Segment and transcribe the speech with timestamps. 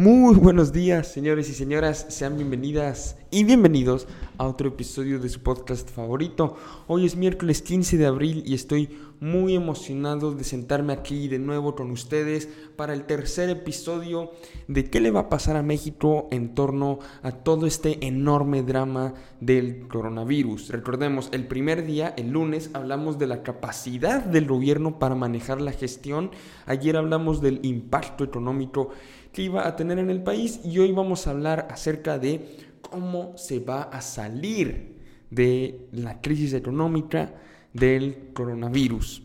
[0.00, 2.06] Muy buenos días, señores y señoras.
[2.08, 6.56] Sean bienvenidas y bienvenidos a otro episodio de su podcast favorito.
[6.86, 8.88] Hoy es miércoles 15 de abril y estoy
[9.20, 14.30] muy emocionado de sentarme aquí de nuevo con ustedes para el tercer episodio
[14.66, 19.12] de qué le va a pasar a México en torno a todo este enorme drama
[19.40, 20.70] del coronavirus.
[20.70, 25.72] Recordemos, el primer día, el lunes, hablamos de la capacidad del gobierno para manejar la
[25.72, 26.30] gestión.
[26.64, 28.88] Ayer hablamos del impacto económico
[29.32, 33.36] que iba a tener en el país y hoy vamos a hablar acerca de cómo
[33.36, 34.96] se va a salir
[35.30, 37.34] de la crisis económica
[37.72, 39.22] del coronavirus.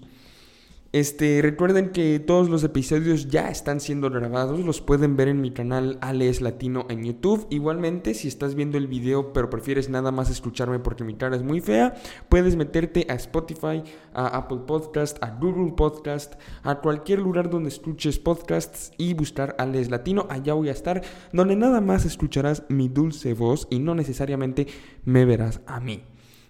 [0.96, 5.52] Este, recuerden que todos los episodios ya están siendo grabados, los pueden ver en mi
[5.52, 7.48] canal Alex Latino en YouTube.
[7.50, 11.44] Igualmente, si estás viendo el video pero prefieres nada más escucharme porque mi cara es
[11.44, 11.96] muy fea,
[12.30, 18.18] puedes meterte a Spotify, a Apple Podcast, a Google Podcast, a cualquier lugar donde escuches
[18.18, 20.28] podcasts y buscar Alex Latino.
[20.30, 21.02] Allá voy a estar,
[21.34, 24.68] donde nada más escucharás mi dulce voz y no necesariamente
[25.04, 26.04] me verás a mí.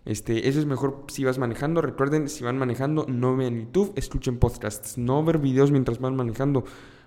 [0.05, 1.81] Este, eso es mejor si vas manejando.
[1.81, 6.63] Recuerden, si van manejando, no vean YouTube, escuchen podcasts, no ver videos mientras van manejando.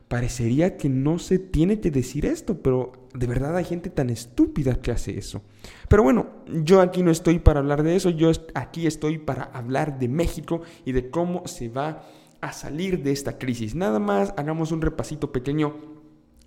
[0.08, 4.80] Parecería que no se tiene que decir esto, pero de verdad hay gente tan estúpida
[4.80, 5.42] que hace eso.
[5.88, 6.26] Pero bueno,
[6.62, 10.62] yo aquí no estoy para hablar de eso, yo aquí estoy para hablar de México
[10.84, 12.04] y de cómo se va
[12.40, 13.74] a salir de esta crisis.
[13.74, 15.97] Nada más hagamos un repasito pequeño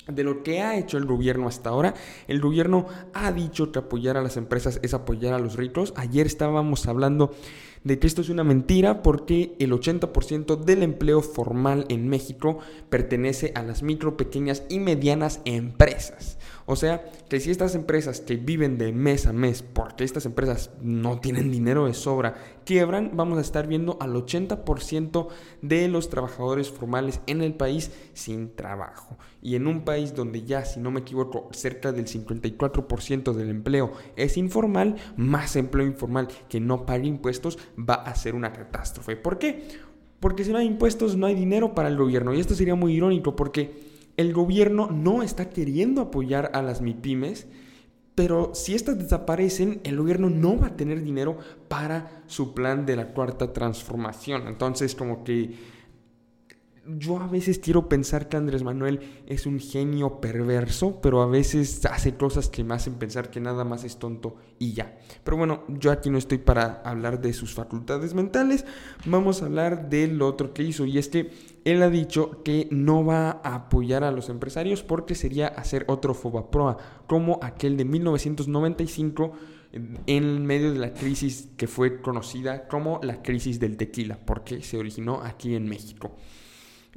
[0.08, 1.94] de lo que ha hecho el gobierno hasta ahora.
[2.28, 5.94] El gobierno ha dicho que apoyar a las empresas es apoyar a los ricos.
[5.96, 7.34] Ayer estábamos hablando
[7.84, 13.52] de que esto es una mentira porque el 80% del empleo formal en México pertenece
[13.56, 16.38] a las micro, pequeñas y medianas empresas.
[16.72, 20.72] O sea, que si estas empresas que viven de mes a mes, porque estas empresas
[20.82, 25.28] no tienen dinero de sobra, quiebran, vamos a estar viendo al 80%
[25.62, 29.18] de los trabajadores formales en el país sin trabajo.
[29.42, 33.92] Y en un país donde ya, si no me equivoco, cerca del 54% del empleo
[34.16, 39.18] es informal, más empleo informal que no paga impuestos, va a ser una catástrofe.
[39.18, 39.68] ¿Por qué?
[40.22, 42.34] Porque si no hay impuestos no hay dinero para el gobierno.
[42.34, 43.91] Y esto sería muy irónico porque
[44.22, 47.48] el gobierno no está queriendo apoyar a las MIPIMES,
[48.16, 51.38] pero si estas desaparecen, el gobierno no va a tener dinero
[51.68, 54.48] para su plan de la cuarta transformación.
[54.48, 55.56] Entonces, como que
[56.86, 61.86] yo a veces quiero pensar que Andrés Manuel es un genio perverso, pero a veces
[61.86, 64.98] hace cosas que me hacen pensar que nada más es tonto y ya.
[65.24, 68.66] Pero bueno, yo aquí no estoy para hablar de sus facultades mentales,
[69.06, 71.30] vamos a hablar del otro que hizo y es que
[71.66, 76.16] él ha dicho que no va a apoyar a los empresarios porque sería hacer otro
[76.16, 79.34] Fobaproa, como aquel de 1995
[80.08, 84.78] en medio de la crisis que fue conocida como la crisis del tequila, porque se
[84.78, 86.16] originó aquí en México.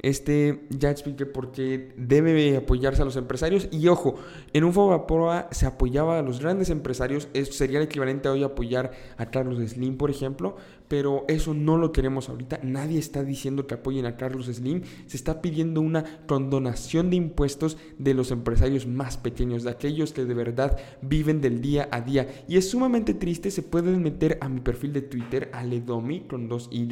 [0.01, 3.67] Este, ya expliqué por qué debe apoyarse a los empresarios.
[3.71, 4.15] Y ojo,
[4.53, 7.29] en un Fobaproa se apoyaba a los grandes empresarios.
[7.33, 10.57] Eso sería el equivalente a hoy apoyar a Carlos Slim, por ejemplo.
[10.87, 12.59] Pero eso no lo queremos ahorita.
[12.61, 14.83] Nadie está diciendo que apoyen a Carlos Slim.
[15.07, 20.25] Se está pidiendo una condonación de impuestos de los empresarios más pequeños, de aquellos que
[20.25, 22.43] de verdad viven del día a día.
[22.47, 23.49] Y es sumamente triste.
[23.49, 26.85] Se pueden meter a mi perfil de Twitter, Aledomi, con dos Y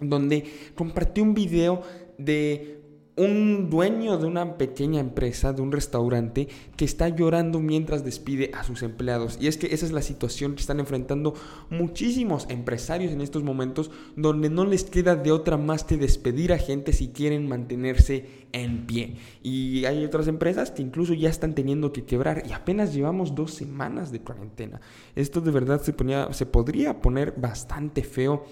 [0.00, 0.44] donde
[0.74, 1.82] compartí un video
[2.18, 2.84] de
[3.16, 8.64] un dueño de una pequeña empresa, de un restaurante, que está llorando mientras despide a
[8.64, 9.38] sus empleados.
[9.40, 11.34] Y es que esa es la situación que están enfrentando
[11.70, 16.58] muchísimos empresarios en estos momentos, donde no les queda de otra más que despedir a
[16.58, 19.16] gente si quieren mantenerse en pie.
[19.42, 23.52] Y hay otras empresas que incluso ya están teniendo que quebrar y apenas llevamos dos
[23.52, 24.80] semanas de cuarentena.
[25.16, 28.44] Esto de verdad se, ponía, se podría poner bastante feo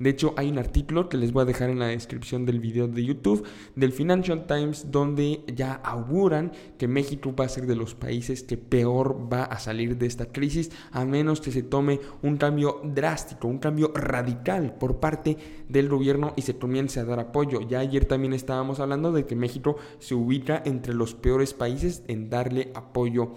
[0.00, 2.88] de hecho, hay un artículo que les voy a dejar en la descripción del video
[2.88, 7.94] de YouTube del Financial Times donde ya auguran que México va a ser de los
[7.94, 12.38] países que peor va a salir de esta crisis a menos que se tome un
[12.38, 15.36] cambio drástico, un cambio radical por parte
[15.68, 17.60] del gobierno y se comience a dar apoyo.
[17.60, 19.49] Ya ayer también estábamos hablando de que México
[19.98, 23.34] se ubica entre los peores países en darle apoyo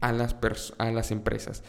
[0.00, 0.36] a las,
[0.78, 1.62] a las empresas.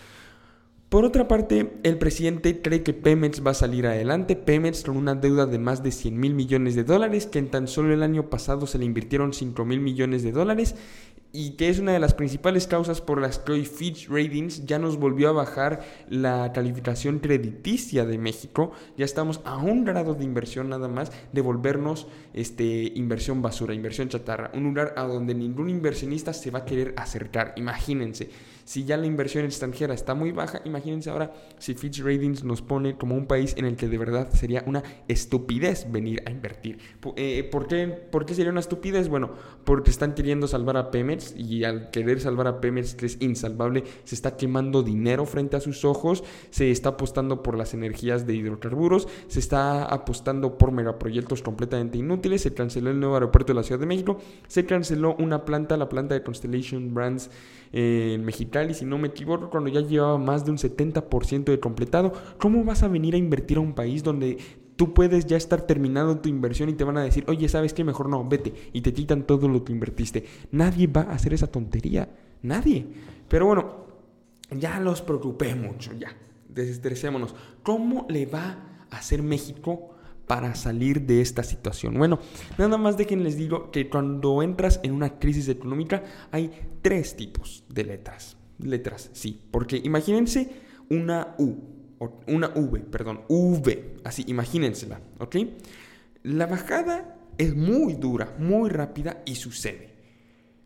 [0.90, 4.38] Por otra parte, el presidente cree que Pemex va a salir adelante.
[4.38, 7.68] Pemex con una deuda de más de 100 mil millones de dólares, que en tan
[7.68, 10.76] solo el año pasado se le invirtieron 5 mil millones de dólares
[11.38, 14.80] y que es una de las principales causas por las que hoy Fitch Ratings ya
[14.80, 18.72] nos volvió a bajar la calificación crediticia de México.
[18.98, 24.10] Ya estamos a un grado de inversión nada más de volvernos este, inversión basura, inversión
[24.10, 27.54] chatarra, un lugar a donde ningún inversionista se va a querer acercar.
[27.56, 28.32] Imagínense.
[28.68, 32.98] Si ya la inversión extranjera está muy baja, imagínense ahora si Fitch Ratings nos pone
[32.98, 36.78] como un país en el que de verdad sería una estupidez venir a invertir.
[37.16, 39.08] Eh, ¿por, qué, ¿Por qué sería una estupidez?
[39.08, 39.32] Bueno,
[39.64, 43.86] porque están queriendo salvar a Pemex y al querer salvar a Pemex, que es insalvable,
[44.04, 48.36] se está quemando dinero frente a sus ojos, se está apostando por las energías de
[48.36, 53.64] hidrocarburos, se está apostando por megaproyectos completamente inútiles, se canceló el nuevo aeropuerto de la
[53.64, 54.18] Ciudad de México,
[54.50, 57.30] se canceló una planta, la planta de Constellation Brands
[57.72, 58.18] eh,
[58.58, 62.14] Mexicali, si no me equivoco, cuando ya llevaba más de un 70% de completado.
[62.40, 64.38] ¿Cómo vas a venir a invertir a un país donde
[64.76, 67.84] tú puedes ya estar terminando tu inversión y te van a decir, oye, ¿sabes qué?
[67.84, 68.54] Mejor no, vete.
[68.74, 70.26] Y te quitan todo lo que invertiste.
[70.52, 72.10] Nadie va a hacer esa tontería.
[72.42, 72.86] Nadie.
[73.28, 73.88] Pero bueno,
[74.52, 76.10] ya los preocupé mucho, ya.
[76.50, 77.36] Desestresémonos.
[77.64, 79.92] ¿Cómo le va a hacer México
[80.28, 81.98] para salir de esta situación?
[81.98, 82.20] Bueno,
[82.58, 86.52] nada más de que les digo que cuando entras en una crisis económica hay
[86.82, 88.37] tres tipos de letras.
[88.60, 89.42] Letras, sí.
[89.52, 90.50] Porque imagínense
[90.90, 91.56] una U,
[92.28, 95.36] una V, perdón, V, así, imagínensela, ¿ok?
[96.24, 99.96] La bajada es muy dura, muy rápida y sucede.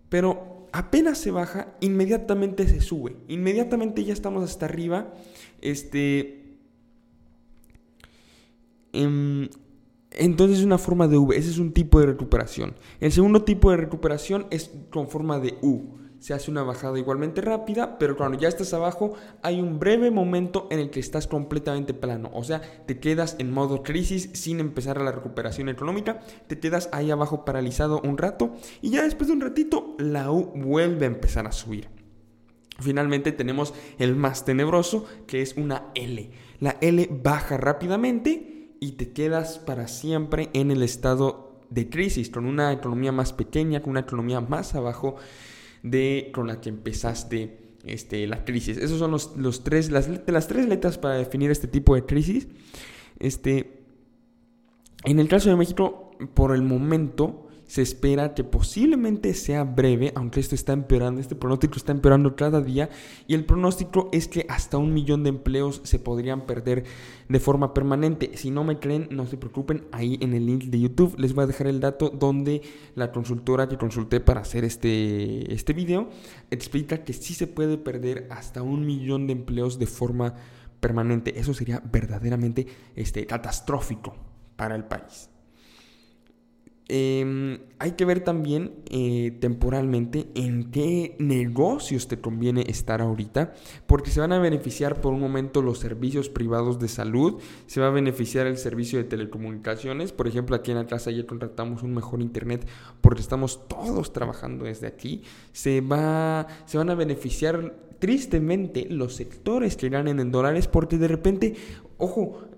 [0.09, 3.15] Pero apenas se baja, inmediatamente se sube.
[3.27, 5.13] Inmediatamente ya estamos hasta arriba.
[5.61, 6.41] Este,
[8.93, 9.49] Em,
[10.11, 12.75] entonces es una forma de V, ese es un tipo de recuperación.
[12.99, 16.00] El segundo tipo de recuperación es con forma de U.
[16.21, 20.67] Se hace una bajada igualmente rápida, pero cuando ya estás abajo hay un breve momento
[20.69, 22.29] en el que estás completamente plano.
[22.35, 27.09] O sea, te quedas en modo crisis sin empezar la recuperación económica, te quedas ahí
[27.09, 28.53] abajo paralizado un rato
[28.83, 31.89] y ya después de un ratito la U vuelve a empezar a subir.
[32.79, 36.29] Finalmente tenemos el más tenebroso que es una L.
[36.59, 42.45] La L baja rápidamente y te quedas para siempre en el estado de crisis, con
[42.45, 45.15] una economía más pequeña, con una economía más abajo
[45.83, 48.77] de con la que empezaste este, la crisis.
[48.77, 52.47] Esos son los, los tres, las, las tres letras para definir este tipo de crisis.
[53.19, 53.81] Este,
[55.03, 60.41] en el caso de México, por el momento, se espera que posiblemente sea breve, aunque
[60.41, 62.89] esto está empeorando, este pronóstico está empeorando cada día
[63.27, 66.83] y el pronóstico es que hasta un millón de empleos se podrían perder
[67.29, 68.31] de forma permanente.
[68.35, 71.45] Si no me creen, no se preocupen, ahí en el link de YouTube les voy
[71.45, 72.61] a dejar el dato donde
[72.95, 76.09] la consultora que consulté para hacer este, este video
[76.49, 80.33] explica que sí se puede perder hasta un millón de empleos de forma
[80.81, 81.39] permanente.
[81.39, 82.67] Eso sería verdaderamente
[82.97, 84.17] este, catastrófico
[84.57, 85.30] para el país.
[86.93, 93.53] Em, hay que ver también eh, temporalmente en qué negocios te conviene estar ahorita,
[93.87, 97.87] porque se van a beneficiar por un momento los servicios privados de salud, se va
[97.87, 101.93] a beneficiar el servicio de telecomunicaciones, por ejemplo aquí en la casa ya contratamos un
[101.93, 102.67] mejor internet
[102.99, 105.23] porque estamos todos trabajando desde aquí,
[105.53, 111.07] se, va, se van a beneficiar tristemente los sectores que ganen en dólares porque de
[111.07, 111.55] repente,
[111.97, 112.50] ojo,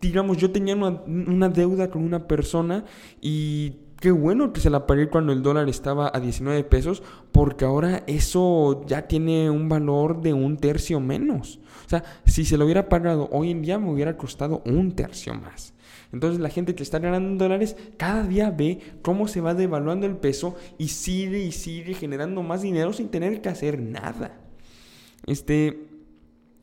[0.00, 2.84] digamos, yo tenía una, deuda con una persona
[3.20, 7.02] y qué bueno que se la pagué cuando el dólar estaba a 19 pesos,
[7.32, 11.60] porque ahora eso ya tiene un valor de un tercio menos.
[11.86, 15.34] O sea, si se lo hubiera pagado hoy en día me hubiera costado un tercio
[15.34, 15.74] más.
[16.12, 20.16] Entonces la gente que está ganando dólares cada día ve cómo se va devaluando el
[20.16, 24.40] peso y sigue y sigue generando más dinero sin tener que hacer nada.
[25.26, 25.89] Este,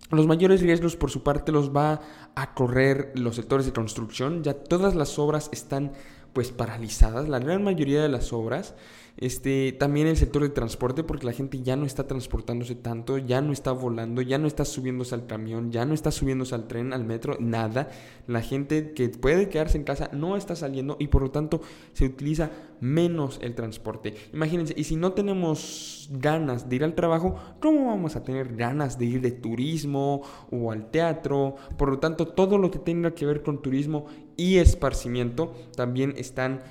[0.10, 2.02] los mayores riesgos por su parte los va
[2.36, 4.44] a correr los sectores de construcción.
[4.44, 5.92] Ya todas las obras están
[6.38, 8.76] pues paralizadas, la gran mayoría de las obras.
[9.18, 13.42] Este, también el sector de transporte, porque la gente ya no está transportándose tanto, ya
[13.42, 16.94] no está volando, ya no está subiéndose al camión, ya no está subiéndose al tren,
[16.94, 17.90] al metro, nada.
[18.28, 21.62] La gente que puede quedarse en casa no está saliendo y por lo tanto
[21.94, 24.14] se utiliza menos el transporte.
[24.32, 29.00] Imagínense, y si no tenemos ganas de ir al trabajo, ¿cómo vamos a tener ganas
[29.00, 31.56] de ir de turismo o al teatro?
[31.80, 34.06] Por lo tanto, todo lo que tenga que ver con turismo
[34.38, 36.62] y esparcimiento también están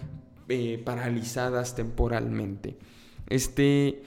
[0.49, 2.79] eh, paralizadas temporalmente.
[3.29, 4.03] Este,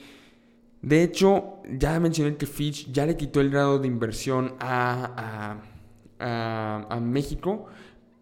[0.82, 5.60] de hecho, ya mencioné que Fitch ya le quitó el grado de inversión a,
[6.18, 7.66] a, México.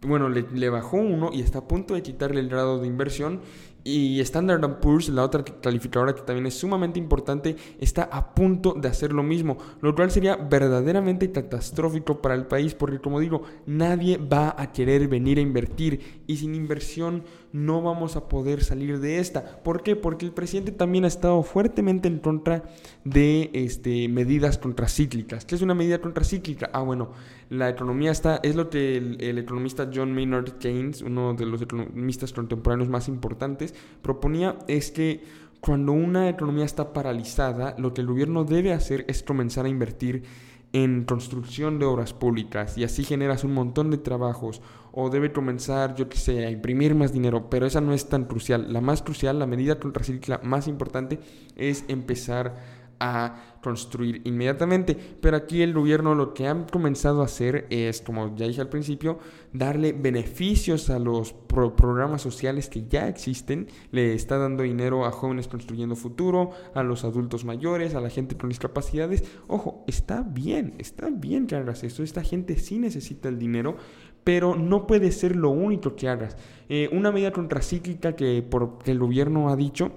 [0.00, 3.40] Bueno, le, bajó uno y está a punto de quitarle el grado de inversión.
[3.88, 8.86] Y Standard Poor's, la otra calificadora que también es sumamente importante, está a punto de
[8.88, 14.18] hacer lo mismo, lo cual sería verdaderamente catastrófico para el país porque como digo, nadie
[14.18, 19.18] va a querer venir a invertir y sin inversión no vamos a poder salir de
[19.18, 19.62] esta.
[19.62, 19.96] ¿Por qué?
[19.96, 22.64] Porque el presidente también ha estado fuertemente en contra
[23.04, 25.44] de este, medidas contracíclicas.
[25.44, 26.70] ¿Qué es una medida contracíclica?
[26.72, 27.12] Ah, bueno,
[27.48, 31.62] la economía está, es lo que el, el economista John Maynard Keynes, uno de los
[31.62, 35.22] economistas contemporáneos más importantes, proponía es que
[35.60, 40.22] cuando una economía está paralizada, lo que el gobierno debe hacer es comenzar a invertir
[40.72, 44.60] en construcción de obras públicas y así generas un montón de trabajos
[44.92, 48.24] o debe comenzar, yo qué sé, a imprimir más dinero, pero esa no es tan
[48.24, 48.72] crucial.
[48.72, 51.20] La más crucial, la medida contracíclica más importante
[51.56, 54.96] es empezar a construir inmediatamente.
[55.20, 58.68] Pero aquí el gobierno lo que han comenzado a hacer es, como ya dije al
[58.68, 59.18] principio,
[59.52, 63.68] darle beneficios a los programas sociales que ya existen.
[63.90, 68.36] Le está dando dinero a jóvenes construyendo futuro, a los adultos mayores, a la gente
[68.36, 69.24] con discapacidades.
[69.46, 72.02] Ojo, está bien, está bien que hagas eso.
[72.02, 73.76] Esta gente sí necesita el dinero,
[74.24, 76.36] pero no puede ser lo único que hagas.
[76.68, 79.92] Eh, una medida contracíclica que, por, que el gobierno ha dicho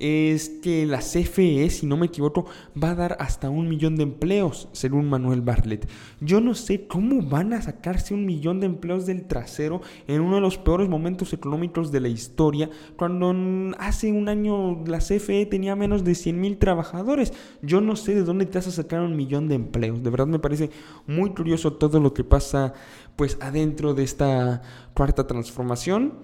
[0.00, 2.46] es que la CFE, si no me equivoco,
[2.82, 5.88] va a dar hasta un millón de empleos, según Manuel Bartlett.
[6.20, 10.36] Yo no sé cómo van a sacarse un millón de empleos del trasero en uno
[10.36, 13.30] de los peores momentos económicos de la historia, cuando
[13.78, 17.34] hace un año la CFE tenía menos de 100 mil trabajadores.
[17.60, 20.02] Yo no sé de dónde te vas a sacar un millón de empleos.
[20.02, 20.70] De verdad me parece
[21.06, 22.72] muy curioso todo lo que pasa
[23.16, 24.62] pues adentro de esta
[24.94, 26.14] cuarta transformación.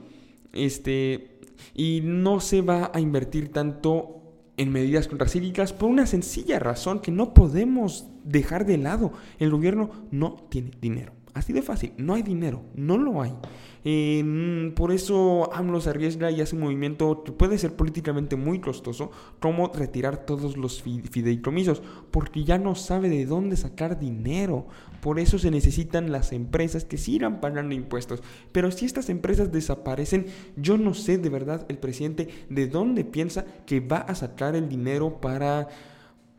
[0.52, 1.35] Este,
[1.74, 4.22] y no se va a invertir tanto
[4.56, 9.12] en medidas contracíclicas por una sencilla razón que no podemos dejar de lado.
[9.38, 11.12] El gobierno no tiene dinero.
[11.36, 13.34] Así de fácil, no hay dinero, no lo hay.
[14.74, 19.10] por eso AMLO se arriesga y hace un movimiento que puede ser políticamente muy costoso,
[19.38, 24.66] como retirar todos los fideicomisos, porque ya no sabe de dónde sacar dinero.
[25.02, 28.22] Por eso se necesitan las empresas que sigan pagando impuestos.
[28.50, 33.44] Pero si estas empresas desaparecen, yo no sé de verdad el presidente de dónde piensa
[33.66, 35.68] que va a sacar el dinero para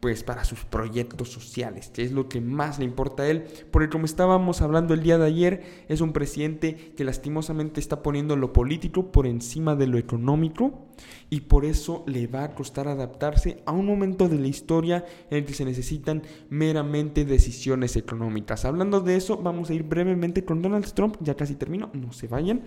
[0.08, 3.90] pues para sus proyectos sociales, que es lo que más le importa a él, porque
[3.90, 8.54] como estábamos hablando el día de ayer, es un presidente que lastimosamente está poniendo lo
[8.54, 10.88] político por encima de lo económico
[11.30, 15.40] y por eso le va a costar adaptarse a un momento de la historia en
[15.40, 18.64] el que se necesitan meramente decisiones económicas.
[18.64, 22.30] Hablando de eso, vamos a ir brevemente con Donald Trump, ya casi termino, no se
[22.30, 22.62] vayan.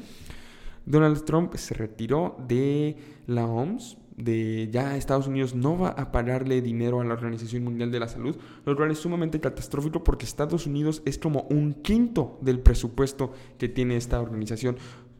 [0.84, 6.62] Donald Trump se retiró de la OMS de ya Estados Unidos no va a pagarle
[6.62, 10.66] dinero a la Organización Mundial de la Salud, lo cual es sumamente catastrófico porque Estados
[10.66, 14.76] Unidos es como un quinto del presupuesto que tiene esta organización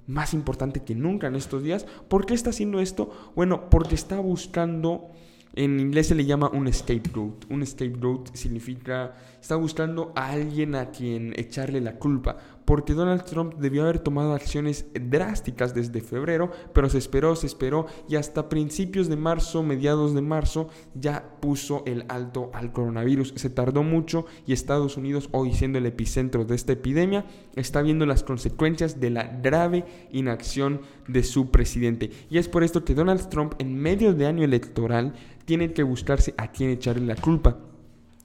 [0.06, 1.86] más importante que nunca en estos días.
[2.08, 3.10] ¿Por qué está haciendo esto?
[3.34, 5.10] Bueno, porque está buscando
[5.54, 7.50] en inglés se le llama un scapegoat.
[7.50, 12.36] Un scapegoat significa, está buscando a alguien a quien echarle la culpa.
[12.64, 17.86] Porque Donald Trump debió haber tomado acciones drásticas desde febrero, pero se esperó, se esperó
[18.08, 23.34] y hasta principios de marzo, mediados de marzo, ya puso el alto al coronavirus.
[23.36, 27.24] Se tardó mucho y Estados Unidos, hoy siendo el epicentro de esta epidemia,
[27.56, 32.10] está viendo las consecuencias de la grave inacción de su presidente.
[32.30, 35.14] Y es por esto que Donald Trump, en medio de año electoral,
[35.44, 37.58] tiene que buscarse a quién echarle la culpa.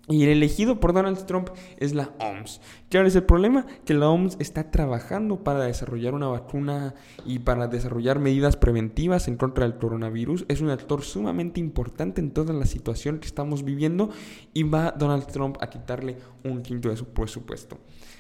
[0.08, 2.62] Y el elegido por Donald Trump es la OMS.
[2.90, 3.66] ¿Qué es el problema?
[3.86, 6.94] Que la OMS está trabajando para desarrollar una vacuna
[7.26, 10.46] y para desarrollar medidas preventivas en contra del coronavirus.
[10.48, 14.12] Es un actor sumamente importante en toda la situación que estamos viviendo
[14.54, 17.80] y va Donald Trump a quitarle un quinto de su presupuesto.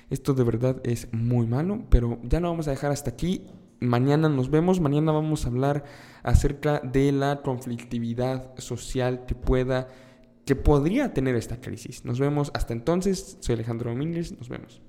[0.09, 3.43] Esto de verdad es muy malo, pero ya lo vamos a dejar hasta aquí.
[3.79, 5.83] Mañana nos vemos, mañana vamos a hablar
[6.23, 9.87] acerca de la conflictividad social que pueda
[10.45, 12.05] que podría tener esta crisis.
[12.05, 13.37] Nos vemos hasta entonces.
[13.39, 14.31] Soy Alejandro Domínguez.
[14.37, 14.81] Nos vemos.